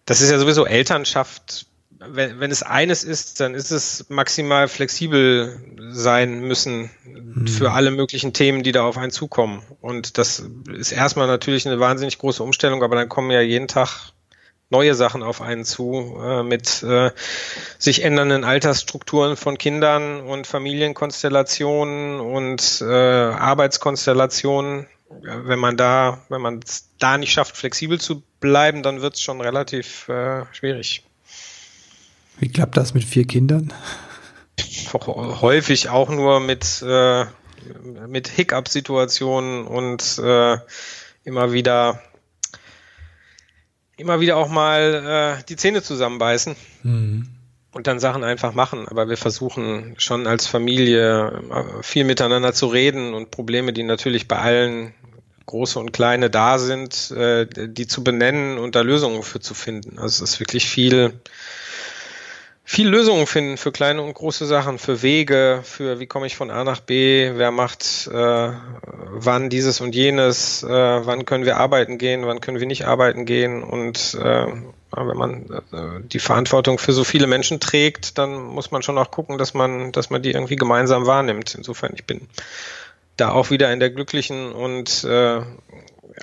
[0.05, 1.67] Das ist ja sowieso Elternschaft
[2.11, 7.47] wenn, wenn es eines ist, dann ist es maximal flexibel sein müssen mhm.
[7.47, 9.63] für alle möglichen Themen, die da auf einen zukommen.
[9.81, 14.13] Und das ist erstmal natürlich eine wahnsinnig große Umstellung, aber dann kommen ja jeden Tag
[14.69, 17.13] neue Sachen auf einen zu, äh, mit äh,
[17.79, 24.87] sich ändernden Altersstrukturen von Kindern und Familienkonstellationen und äh, Arbeitskonstellationen.
[25.23, 29.23] Wenn man da, wenn man es da nicht schafft, flexibel zu bleiben, dann wird es
[29.23, 31.06] schon relativ äh, schwierig.
[32.39, 33.73] Wie klappt das mit vier Kindern?
[34.93, 37.25] Häufig auch nur mit, äh,
[38.07, 40.59] mit Hiccup-Situationen und äh,
[41.25, 42.01] immer wieder
[43.97, 47.29] immer wieder auch mal äh, die Zähne zusammenbeißen mhm.
[47.73, 48.87] und dann Sachen einfach machen.
[48.89, 54.29] Aber wir versuchen schon als Familie äh, viel miteinander zu reden und Probleme, die natürlich
[54.29, 54.95] bei allen
[55.47, 59.99] große und kleine da sind, äh, die zu benennen und da Lösungen für zu finden.
[59.99, 61.21] Also es ist wirklich viel
[62.69, 66.51] viel Lösungen finden für kleine und große Sachen, für Wege, für wie komme ich von
[66.51, 68.51] A nach B, wer macht äh,
[69.09, 73.25] wann dieses und jenes, äh, wann können wir arbeiten gehen, wann können wir nicht arbeiten
[73.25, 74.47] gehen und äh,
[74.91, 79.13] wenn man äh, die Verantwortung für so viele Menschen trägt, dann muss man schon auch
[79.13, 81.55] gucken, dass man, dass man die irgendwie gemeinsam wahrnimmt.
[81.55, 82.27] Insofern, ich bin
[83.17, 85.41] da auch wieder in der glücklichen und äh,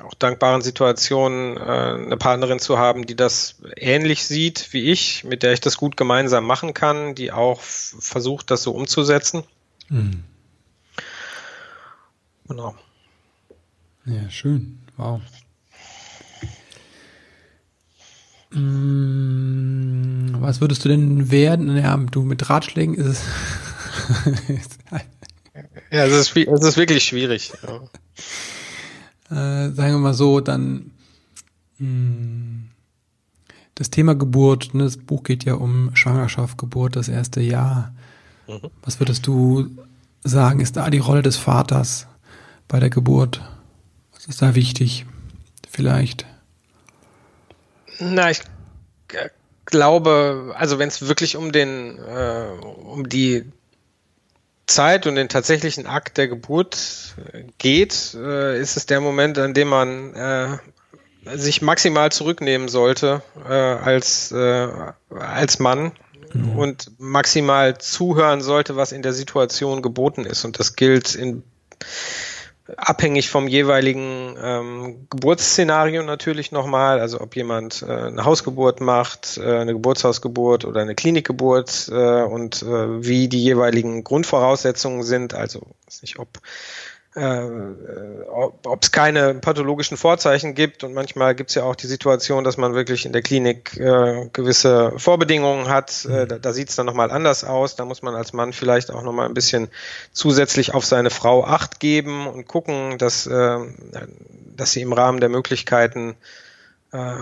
[0.03, 5.43] auch dankbaren Situation, äh, eine Partnerin zu haben, die das ähnlich sieht wie ich, mit
[5.43, 9.43] der ich das gut gemeinsam machen kann, die auch versucht, das so umzusetzen.
[9.89, 10.23] Mhm.
[12.47, 12.75] Genau.
[14.05, 14.79] Ja, schön.
[14.97, 15.21] Wow.
[18.51, 21.75] Mm, was würdest du denn werden?
[21.77, 23.23] Ja, du mit Ratschlägen ist es.
[25.91, 27.53] ja, es ist, es ist wirklich schwierig.
[27.63, 27.81] Ja
[29.33, 30.91] äh, sagen wir mal so, dann
[31.79, 32.69] mh, hm,
[33.75, 37.93] das Thema Geburt, ne, das Buch geht ja um Schwangerschaft, Geburt, das erste Jahr.
[38.47, 38.69] Mhm.
[38.83, 39.69] Was würdest du
[40.23, 42.07] sagen, ist da die Rolle des Vaters
[42.67, 43.41] bei der Geburt?
[44.13, 45.05] Was ist da wichtig?
[45.69, 46.25] Vielleicht?
[47.99, 48.41] Na, ich
[49.65, 53.51] glaube, also wenn es wirklich um den, äh, um die
[54.65, 57.15] Zeit und den tatsächlichen Akt der Geburt
[57.57, 60.57] geht, äh, ist es der Moment, an dem man äh,
[61.37, 64.67] sich maximal zurücknehmen sollte äh, als, äh,
[65.09, 65.91] als Mann
[66.33, 66.57] mhm.
[66.57, 70.45] und maximal zuhören sollte, was in der Situation geboten ist.
[70.45, 71.43] Und das gilt in
[72.77, 79.57] abhängig vom jeweiligen ähm, Geburtsszenario natürlich nochmal, also ob jemand äh, eine Hausgeburt macht, äh,
[79.57, 86.01] eine Geburtshausgeburt oder eine Klinikgeburt äh, und äh, wie die jeweiligen Grundvoraussetzungen sind, also weiß
[86.01, 86.39] nicht, ob
[87.15, 87.41] äh,
[88.27, 92.57] ob es keine pathologischen Vorzeichen gibt und manchmal gibt es ja auch die Situation, dass
[92.57, 96.05] man wirklich in der Klinik äh, gewisse Vorbedingungen hat.
[96.05, 96.27] Äh, mhm.
[96.27, 97.75] da da sieht es dann nochmal anders aus.
[97.75, 99.69] Da muss man als Mann vielleicht auch nochmal ein bisschen
[100.11, 103.59] zusätzlich auf seine Frau Acht geben und gucken, dass, äh,
[104.55, 106.15] dass sie im Rahmen der Möglichkeiten
[106.91, 107.15] äh,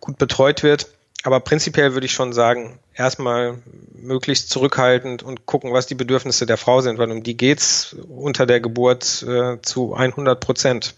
[0.00, 0.88] gut betreut wird.
[1.24, 3.56] Aber prinzipiell würde ich schon sagen, erstmal
[3.94, 8.44] möglichst zurückhaltend und gucken, was die Bedürfnisse der Frau sind, weil um die geht's unter
[8.44, 10.94] der Geburt äh, zu 100 Prozent.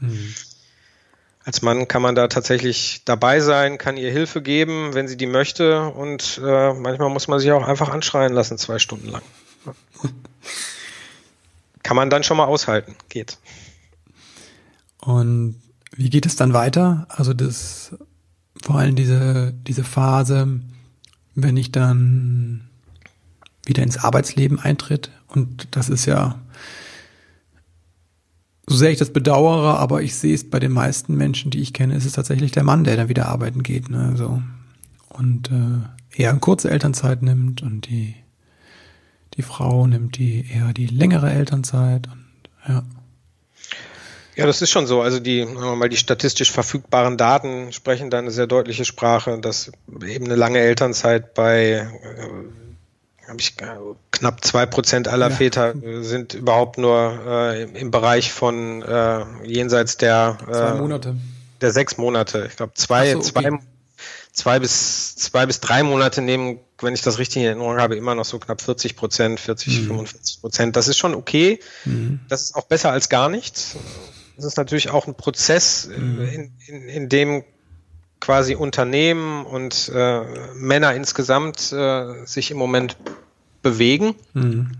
[0.00, 0.34] Mhm.
[1.44, 5.26] Als Mann kann man da tatsächlich dabei sein, kann ihr Hilfe geben, wenn sie die
[5.26, 9.22] möchte und äh, manchmal muss man sich auch einfach anschreien lassen, zwei Stunden lang.
[11.84, 13.38] kann man dann schon mal aushalten, geht.
[15.00, 15.62] Und
[15.92, 17.06] wie geht es dann weiter?
[17.10, 17.94] Also das
[18.62, 20.60] vor allem diese, diese Phase,
[21.34, 22.68] wenn ich dann
[23.64, 25.10] wieder ins Arbeitsleben eintritt.
[25.28, 26.40] Und das ist ja,
[28.66, 31.72] so sehr ich das bedauere, aber ich sehe es bei den meisten Menschen, die ich
[31.72, 33.88] kenne, ist es tatsächlich der Mann, der dann wieder arbeiten geht.
[33.88, 34.14] Ne?
[34.16, 34.42] So.
[35.08, 38.14] Und äh, eher eine kurze Elternzeit nimmt und die,
[39.34, 42.08] die Frau nimmt die eher die längere Elternzeit.
[42.08, 42.24] Und
[42.68, 42.82] ja.
[44.38, 45.02] Ja, das ist schon so.
[45.02, 49.72] Also die, mal die statistisch verfügbaren Daten sprechen da eine sehr deutliche Sprache, dass
[50.06, 51.90] eben eine lange Elternzeit bei
[53.26, 53.56] äh, ich
[54.12, 55.34] knapp zwei Prozent aller ja.
[55.34, 61.16] Väter sind überhaupt nur äh, im Bereich von äh, jenseits der äh, zwei Monate.
[61.60, 62.46] der sechs Monate.
[62.48, 63.28] Ich glaube zwei, so, okay.
[63.28, 63.58] zwei,
[64.32, 68.14] zwei bis zwei bis drei Monate nehmen, wenn ich das richtig in Erinnerung habe, immer
[68.14, 69.86] noch so knapp 40 Prozent, 40, mhm.
[69.86, 70.76] 45 Prozent.
[70.76, 71.58] Das ist schon okay.
[71.84, 72.20] Mhm.
[72.28, 73.74] Das ist auch besser als gar nichts.
[74.38, 76.20] Das ist natürlich auch ein Prozess, mhm.
[76.20, 77.44] in, in, in dem
[78.20, 82.96] quasi Unternehmen und äh, Männer insgesamt äh, sich im Moment
[83.62, 84.14] bewegen.
[84.34, 84.76] Mhm.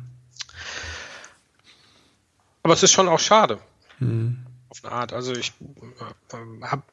[2.62, 3.58] Aber es ist schon auch schade.
[3.98, 4.46] Mhm.
[4.68, 5.12] Auf eine Art.
[5.12, 6.84] Also ich äh, habe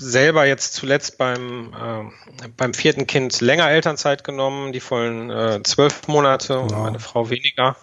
[0.00, 6.08] selber jetzt zuletzt beim, äh, beim vierten Kind länger Elternzeit genommen, die vollen äh, zwölf
[6.08, 6.62] Monate wow.
[6.62, 7.76] und meine Frau weniger.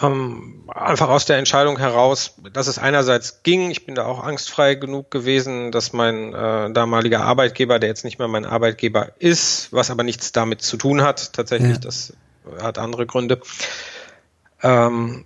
[0.00, 4.76] Ähm, einfach aus der Entscheidung heraus, dass es einerseits ging, ich bin da auch angstfrei
[4.76, 9.90] genug gewesen, dass mein äh, damaliger Arbeitgeber, der jetzt nicht mehr mein Arbeitgeber ist, was
[9.90, 11.78] aber nichts damit zu tun hat, tatsächlich, ja.
[11.78, 12.12] das
[12.62, 13.40] hat andere Gründe,
[14.62, 15.24] ähm,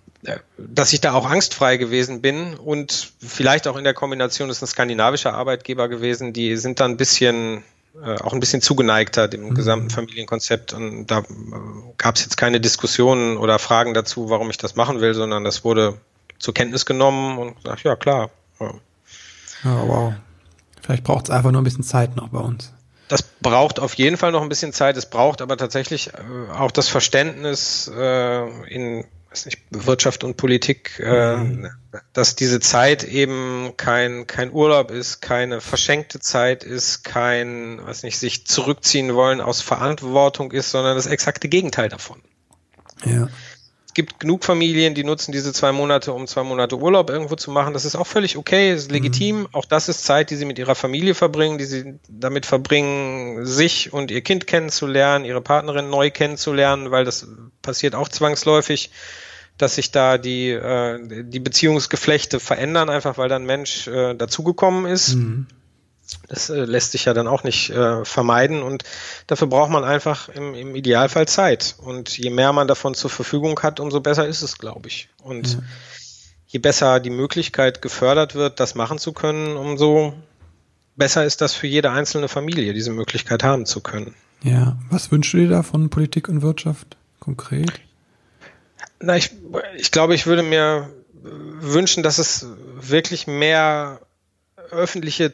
[0.57, 4.69] dass ich da auch angstfrei gewesen bin und vielleicht auch in der Kombination ist ein
[4.69, 7.65] skandinavischer Arbeitgeber gewesen, die sind dann ein bisschen
[8.01, 9.55] äh, auch ein bisschen zugeneigter dem mhm.
[9.55, 10.73] gesamten Familienkonzept.
[10.73, 11.25] Und da äh,
[11.99, 15.65] gab es jetzt keine Diskussionen oder Fragen dazu, warum ich das machen will, sondern das
[15.65, 15.99] wurde
[16.39, 18.31] zur Kenntnis genommen und gesagt, ja klar.
[18.61, 18.75] Ja,
[19.65, 20.15] ja wow.
[20.81, 22.73] Vielleicht braucht es einfach nur ein bisschen Zeit noch bei uns.
[23.09, 24.97] Das braucht auf jeden Fall noch ein bisschen Zeit.
[24.97, 31.01] Es braucht aber tatsächlich äh, auch das Verständnis äh, in weiß nicht, Wirtschaft und Politik,
[31.03, 31.71] äh, mhm.
[32.13, 38.19] dass diese Zeit eben kein, kein Urlaub ist, keine verschenkte Zeit ist, kein, weiß nicht,
[38.19, 42.21] sich zurückziehen wollen aus Verantwortung ist, sondern das exakte Gegenteil davon.
[43.05, 43.29] Ja.
[43.93, 47.51] Es gibt genug Familien, die nutzen diese zwei Monate, um zwei Monate Urlaub irgendwo zu
[47.51, 47.75] machen.
[47.75, 49.41] Das ist auch völlig okay, ist legitim.
[49.41, 49.49] Mhm.
[49.53, 53.93] Auch das ist Zeit, die sie mit ihrer Familie verbringen, die sie damit verbringen, sich
[53.93, 57.29] und ihr Kind kennenzulernen, ihre Partnerin neu kennenzulernen, weil das
[57.61, 58.91] passiert auch zwangsläufig
[59.59, 65.17] dass sich da die, äh, die Beziehungsgeflechte verändern, einfach weil dann Mensch äh, dazugekommen ist.
[65.17, 65.47] Mhm.
[66.29, 68.85] Das äh, lässt sich ja dann auch nicht äh, vermeiden und
[69.27, 71.77] dafür braucht man einfach im, im Idealfall Zeit.
[71.79, 75.09] Und je mehr man davon zur Verfügung hat, umso besser ist es, glaube ich.
[75.23, 75.59] Und ja.
[76.47, 80.15] je besser die Möglichkeit gefördert wird, das machen zu können, umso
[80.97, 84.15] besser ist das für jede einzelne Familie, diese Möglichkeit haben zu können.
[84.43, 87.81] Ja, was wünschst du dir da von Politik und Wirtschaft konkret?
[89.01, 89.31] Na, ich,
[89.77, 90.91] ich glaube, ich würde mir
[91.23, 92.47] wünschen, dass es
[92.81, 94.01] wirklich mehr
[94.71, 95.33] öffentliche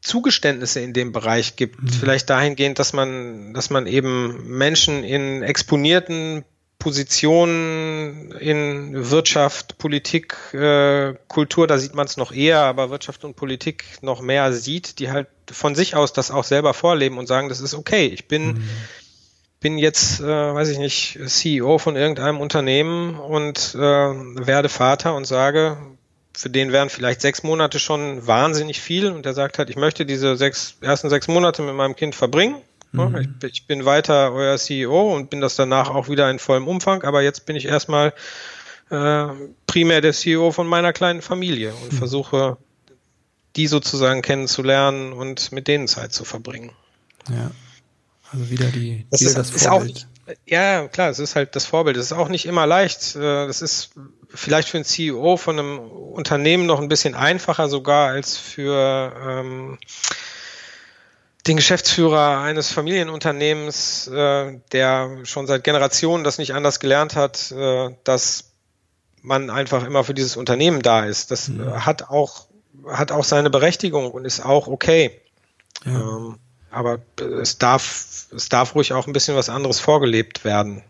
[0.00, 1.82] Zugeständnisse in dem Bereich gibt.
[1.82, 1.88] Mhm.
[1.88, 6.44] Vielleicht dahingehend, dass man, dass man eben Menschen in exponierten
[6.78, 13.34] Positionen in Wirtschaft, Politik, äh, Kultur, da sieht man es noch eher, aber Wirtschaft und
[13.34, 17.48] Politik noch mehr sieht, die halt von sich aus das auch selber vorleben und sagen,
[17.48, 18.06] das ist okay.
[18.06, 18.68] Ich bin mhm
[19.60, 25.26] bin jetzt, äh, weiß ich nicht, CEO von irgendeinem Unternehmen und äh, werde Vater und
[25.26, 25.76] sage,
[26.38, 30.06] für den wären vielleicht sechs Monate schon wahnsinnig viel und der sagt halt, ich möchte
[30.06, 32.62] diese sechs, ersten sechs Monate mit meinem Kind verbringen.
[32.92, 33.34] Mhm.
[33.42, 37.02] Ich, ich, bin weiter euer CEO und bin das danach auch wieder in vollem Umfang,
[37.02, 38.14] aber jetzt bin ich erstmal
[38.90, 39.26] äh,
[39.66, 41.96] primär der CEO von meiner kleinen Familie und mhm.
[41.96, 42.56] versuche
[43.56, 46.70] die sozusagen kennenzulernen und mit denen Zeit zu verbringen.
[47.28, 47.50] Ja.
[48.30, 49.96] Also wieder die das wieder ist, das Vorbild.
[49.96, 51.96] Ist auch, ja, klar, es ist halt das Vorbild.
[51.96, 53.16] Es ist auch nicht immer leicht.
[53.16, 53.90] Äh, das ist
[54.28, 59.78] vielleicht für einen CEO von einem Unternehmen noch ein bisschen einfacher sogar als für ähm,
[61.46, 67.90] den Geschäftsführer eines Familienunternehmens, äh, der schon seit Generationen das nicht anders gelernt hat, äh,
[68.04, 68.52] dass
[69.22, 71.30] man einfach immer für dieses Unternehmen da ist.
[71.30, 71.84] Das mhm.
[71.84, 72.48] hat auch
[72.86, 75.20] hat auch seine Berechtigung und ist auch okay.
[75.84, 75.92] Ja.
[75.92, 76.38] Ähm,
[76.70, 77.00] aber
[77.40, 80.82] es darf, es darf ruhig auch ein bisschen was anderes vorgelebt werden,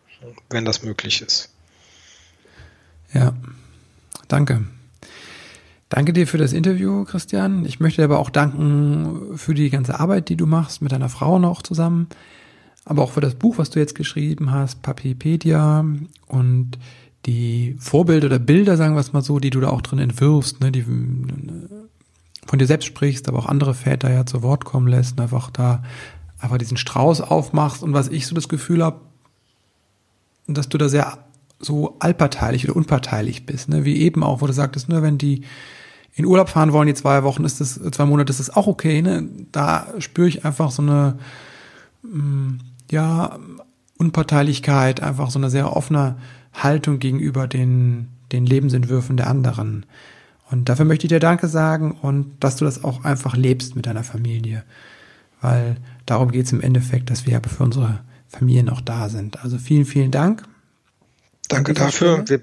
[0.50, 1.50] wenn das möglich ist.
[3.12, 3.34] Ja,
[4.28, 4.64] danke.
[5.88, 7.64] Danke dir für das Interview, Christian.
[7.64, 11.08] Ich möchte dir aber auch danken für die ganze Arbeit, die du machst mit deiner
[11.08, 12.08] Frau noch zusammen,
[12.84, 15.84] aber auch für das Buch, was du jetzt geschrieben hast, Papipedia
[16.26, 16.78] und
[17.24, 20.60] die Vorbilder oder Bilder, sagen wir es mal so, die du da auch drin entwirfst,
[20.60, 20.84] ne, die
[22.48, 25.50] von dir selbst sprichst, aber auch andere Väter ja zu Wort kommen lässt und einfach
[25.50, 25.82] da
[26.38, 29.00] einfach diesen Strauß aufmachst und was ich so das Gefühl habe,
[30.46, 31.18] dass du da sehr
[31.60, 33.84] so allparteilich oder unparteilich bist, ne?
[33.84, 35.42] Wie eben auch, wo du sagtest, nur wenn die
[36.14, 39.02] in Urlaub fahren wollen, die zwei Wochen ist das, zwei Monate ist das auch okay,
[39.02, 39.28] ne?
[39.52, 41.18] Da spüre ich einfach so eine,
[42.02, 43.38] mm, ja,
[43.98, 46.16] Unparteilichkeit, einfach so eine sehr offene
[46.54, 49.84] Haltung gegenüber den, den Lebensentwürfen der anderen.
[50.50, 53.86] Und dafür möchte ich dir Danke sagen und dass du das auch einfach lebst mit
[53.86, 54.64] deiner Familie.
[55.40, 59.42] Weil darum geht es im Endeffekt, dass wir ja für unsere Familien auch da sind.
[59.42, 60.42] Also vielen, vielen Dank.
[61.48, 62.24] Danke dafür.
[62.26, 62.42] Wir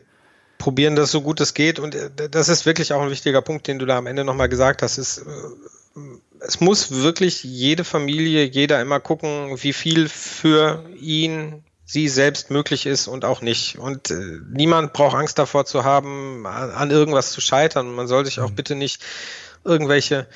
[0.57, 1.79] probieren das so gut es geht.
[1.79, 4.49] Und äh, das ist wirklich auch ein wichtiger Punkt, den du da am Ende nochmal
[4.49, 4.97] gesagt hast.
[4.97, 5.99] Ist, äh,
[6.39, 12.85] es muss wirklich jede Familie, jeder immer gucken, wie viel für ihn, sie selbst möglich
[12.85, 13.77] ist und auch nicht.
[13.77, 17.93] Und äh, niemand braucht Angst davor zu haben, an, an irgendwas zu scheitern.
[17.93, 18.55] Man soll sich auch mhm.
[18.55, 19.01] bitte nicht
[19.63, 20.27] irgendwelche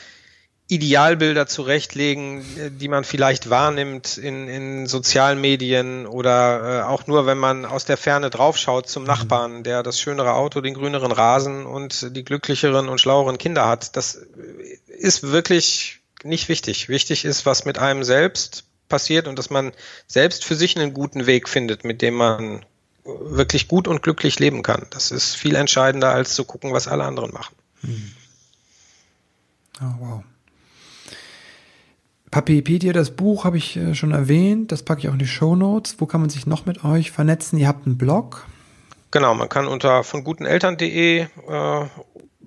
[0.72, 2.46] Idealbilder zurechtlegen,
[2.80, 7.86] die man vielleicht wahrnimmt in, in sozialen Medien oder äh, auch nur, wenn man aus
[7.86, 9.08] der Ferne draufschaut zum mhm.
[9.08, 13.96] Nachbarn, der das schönere Auto, den grüneren Rasen und die glücklicheren und schlaueren Kinder hat.
[13.96, 14.22] Das
[14.86, 16.88] ist wirklich nicht wichtig.
[16.88, 19.72] Wichtig ist, was mit einem selbst passiert und dass man
[20.08, 22.66] selbst für sich einen guten Weg findet, mit dem man
[23.06, 24.86] wirklich gut und glücklich leben kann.
[24.90, 27.56] Das ist viel entscheidender, als zu gucken, was alle anderen machen.
[27.82, 28.12] Hm.
[29.82, 30.24] Oh, wow.
[32.32, 35.56] Papipedia, das Buch habe ich äh, schon erwähnt, das packe ich auch in die Show
[35.56, 35.96] Notes.
[35.98, 37.58] Wo kann man sich noch mit euch vernetzen?
[37.58, 38.46] Ihr habt einen Blog.
[39.12, 41.86] Genau, man kann unter von guteneltern.de äh,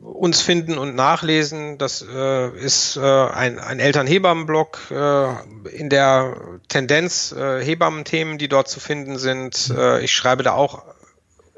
[0.03, 1.79] uns finden und nachlesen.
[1.79, 6.37] Das äh, ist äh, ein, ein Elternhebammenblog äh, in der
[6.69, 9.73] Tendenz äh, Hebammenthemen, die dort zu finden sind.
[9.77, 10.83] Äh, ich schreibe da auch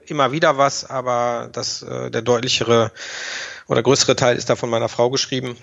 [0.07, 2.93] immer wieder was, aber das äh, der deutlichere
[3.67, 5.57] oder größere Teil ist da von meiner Frau geschrieben.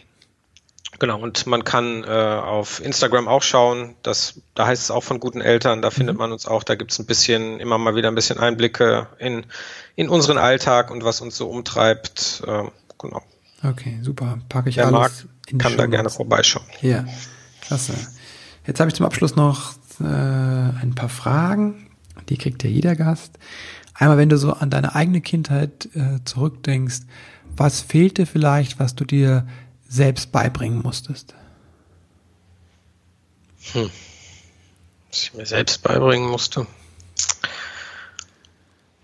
[1.02, 5.20] Genau, und man kann äh, auf Instagram auch schauen, das, da heißt es auch von
[5.20, 5.94] guten Eltern, da mhm.
[5.94, 9.08] findet man uns auch, da gibt es ein bisschen, immer mal wieder ein bisschen Einblicke
[9.18, 9.48] in,
[9.96, 12.44] in unseren Alltag und was uns so umtreibt.
[12.46, 12.66] Äh,
[13.00, 13.24] genau.
[13.64, 14.38] Okay, super.
[14.48, 15.12] Packe ich Wer alles mag,
[15.48, 16.68] in kann da gerne vorbeischauen.
[16.84, 17.04] Ja,
[17.62, 17.94] klasse.
[18.68, 21.90] Jetzt habe ich zum Abschluss noch äh, ein paar Fragen,
[22.30, 23.40] die kriegt ja jeder Gast.
[23.96, 27.00] Einmal, wenn du so an deine eigene Kindheit äh, zurückdenkst,
[27.58, 29.48] was fehlte vielleicht, was du dir
[29.92, 31.36] selbst beibringen musstest?
[33.74, 33.92] Hm.
[35.10, 36.66] Was ich mir selbst beibringen musste.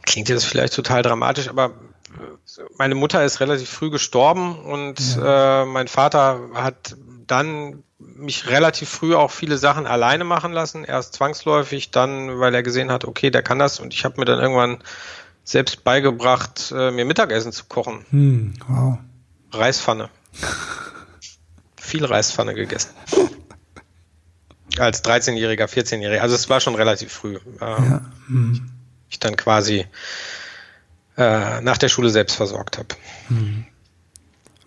[0.04, 5.64] Klingt jetzt vielleicht total dramatisch, aber äh, meine Mutter ist relativ früh gestorben und ja.
[5.64, 6.96] äh, mein Vater hat
[7.28, 10.86] dann mich relativ früh auch viele Sachen alleine machen lassen.
[10.86, 13.82] Erst zwangsläufig, dann, weil er gesehen hat, okay, der kann das.
[13.82, 14.82] Und ich habe mir dann irgendwann
[15.44, 18.06] selbst beigebracht, äh, mir Mittagessen zu kochen.
[18.10, 19.00] Hm, wow.
[19.52, 20.10] Reispfanne.
[21.80, 22.92] Viel Reispfanne gegessen.
[24.78, 26.20] Als 13-Jähriger, 14-Jähriger.
[26.20, 27.40] Also es war schon relativ früh.
[27.62, 28.02] Ähm, ja.
[28.28, 28.72] Hm.
[29.10, 29.86] Ich dann quasi
[31.18, 32.90] äh, nach der Schule selbst versorgt habe.
[33.30, 33.66] Hm.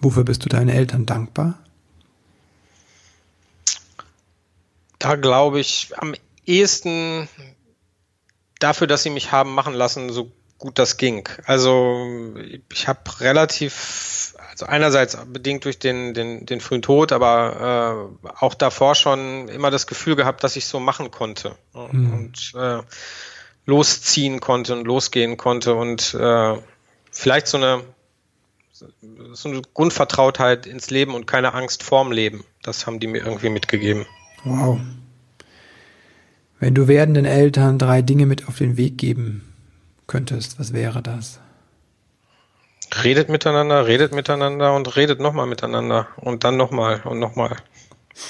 [0.00, 1.58] Wofür bist du deinen Eltern dankbar?
[4.98, 6.14] Da glaube ich am
[6.46, 7.28] ehesten
[8.58, 11.28] dafür, dass sie mich haben machen lassen, so gut das ging.
[11.46, 12.34] Also
[12.72, 14.19] ich habe relativ,
[14.62, 19.70] also einerseits bedingt durch den, den, den frühen Tod, aber äh, auch davor schon immer
[19.70, 22.12] das Gefühl gehabt, dass ich so machen konnte mhm.
[22.12, 22.82] und äh,
[23.66, 26.58] losziehen konnte und losgehen konnte und äh,
[27.10, 27.82] vielleicht so eine
[29.32, 32.44] so eine Grundvertrautheit ins Leben und keine Angst vorm Leben.
[32.62, 34.06] Das haben die mir irgendwie mitgegeben.
[34.44, 34.80] Wow.
[36.58, 39.52] Wenn du werdenden Eltern drei Dinge mit auf den Weg geben
[40.06, 41.40] könntest, was wäre das?
[43.04, 47.56] Redet miteinander, redet miteinander und redet nochmal miteinander und dann nochmal und nochmal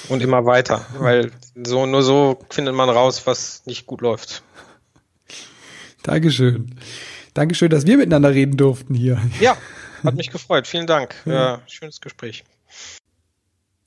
[0.09, 1.33] und immer weiter, weil
[1.65, 4.43] so nur so findet man raus, was nicht gut läuft.
[6.03, 6.75] Dankeschön.
[7.35, 9.21] Dankeschön, dass wir miteinander reden durften hier.
[9.41, 9.57] Ja,
[10.03, 10.67] hat mich gefreut.
[10.67, 11.15] Vielen Dank.
[11.25, 11.61] Ja.
[11.67, 12.45] schönes Gespräch.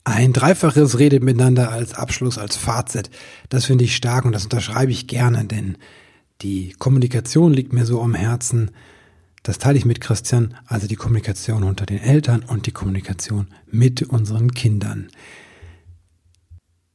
[0.06, 3.10] Ein dreifaches Redet miteinander als Abschluss, als Fazit.
[3.50, 5.78] Das finde ich stark und das unterschreibe ich gerne, denn
[6.42, 8.72] die Kommunikation liegt mir so am Herzen.
[9.44, 14.02] Das teile ich mit Christian, also die Kommunikation unter den Eltern und die Kommunikation mit
[14.04, 15.10] unseren Kindern.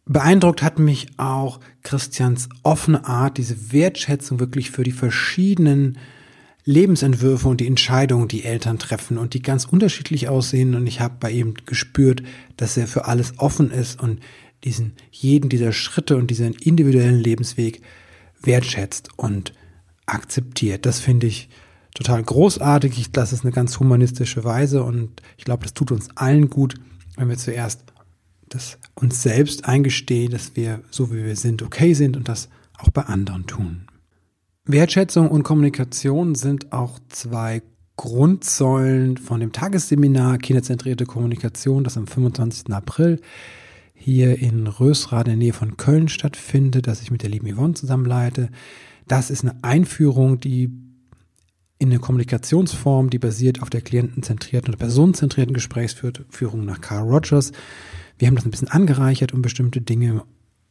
[0.06, 5.98] Beeindruckt hat mich auch Christians offene Art, diese Wertschätzung wirklich für die verschiedenen
[6.64, 10.74] Lebensentwürfe und die Entscheidungen, die Eltern treffen und die ganz unterschiedlich aussehen.
[10.74, 12.22] Und ich habe bei ihm gespürt,
[12.56, 14.20] dass er für alles offen ist und
[14.64, 17.82] diesen jeden dieser Schritte und diesen individuellen Lebensweg
[18.40, 19.52] wertschätzt und
[20.06, 20.86] akzeptiert.
[20.86, 21.50] Das finde ich
[21.98, 22.98] total großartig.
[22.98, 26.76] Ich, das ist eine ganz humanistische Weise und ich glaube, das tut uns allen gut,
[27.16, 27.82] wenn wir zuerst
[28.48, 32.90] das uns selbst eingestehen, dass wir so wie wir sind okay sind und das auch
[32.90, 33.88] bei anderen tun.
[34.64, 37.62] Wertschätzung und Kommunikation sind auch zwei
[37.96, 42.72] Grundsäulen von dem Tagesseminar Kinderzentrierte Kommunikation, das am 25.
[42.72, 43.20] April
[43.92, 47.74] hier in Rösrath in der Nähe von Köln stattfindet, das ich mit der lieben Yvonne
[47.74, 48.50] zusammenleite.
[49.08, 50.70] Das ist eine Einführung, die
[51.78, 57.52] in eine Kommunikationsform, die basiert auf der klientenzentrierten oder personenzentrierten Gesprächsführung nach Carl Rogers.
[58.18, 60.24] Wir haben das ein bisschen angereichert um bestimmte Dinge,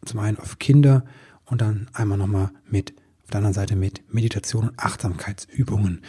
[0.05, 1.05] zum einen auf Kinder
[1.45, 2.93] und dann einmal nochmal mit,
[3.23, 6.01] auf der anderen Seite mit Meditation und Achtsamkeitsübungen.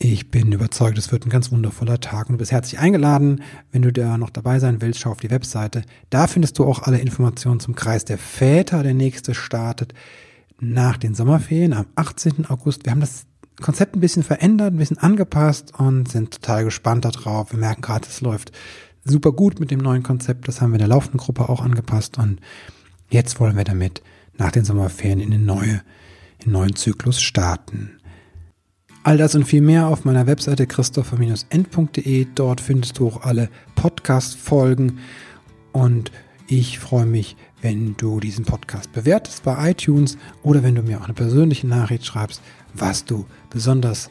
[0.00, 3.42] Ich bin überzeugt, es wird ein ganz wundervoller Tag und du bist herzlich eingeladen.
[3.72, 5.82] Wenn du da noch dabei sein willst, schau auf die Webseite.
[6.08, 8.84] Da findest du auch alle Informationen zum Kreis der Väter.
[8.84, 9.94] Der nächste startet
[10.60, 12.46] nach den Sommerferien am 18.
[12.46, 12.84] August.
[12.84, 13.26] Wir haben das
[13.60, 17.52] Konzept ein bisschen verändert, ein bisschen angepasst und sind total gespannt darauf.
[17.52, 18.52] Wir merken gerade, es läuft
[19.04, 20.48] super gut mit dem neuen Konzept.
[20.48, 22.40] Das haben wir in der laufenden Gruppe auch angepasst und
[23.10, 24.02] jetzt wollen wir damit
[24.36, 25.82] nach den Sommerferien in den, neue,
[26.44, 27.98] in neuen Zyklus starten.
[29.02, 32.26] All das und viel mehr auf meiner Webseite christopher-end.de.
[32.34, 34.98] Dort findest du auch alle Podcast-Folgen
[35.72, 36.12] und
[36.46, 41.04] ich freue mich, wenn du diesen Podcast bewertest bei iTunes oder wenn du mir auch
[41.04, 42.40] eine persönliche Nachricht schreibst,
[42.74, 44.10] was du besonders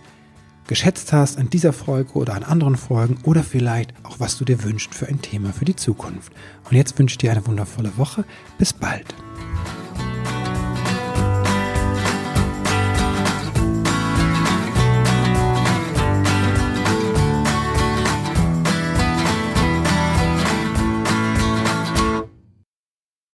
[0.68, 4.64] geschätzt hast an dieser Folge oder an anderen Folgen oder vielleicht auch was du dir
[4.64, 6.34] wünschst für ein Thema für die Zukunft.
[6.70, 8.26] Und jetzt wünsche ich dir eine wundervolle Woche.
[8.58, 9.16] Bis bald.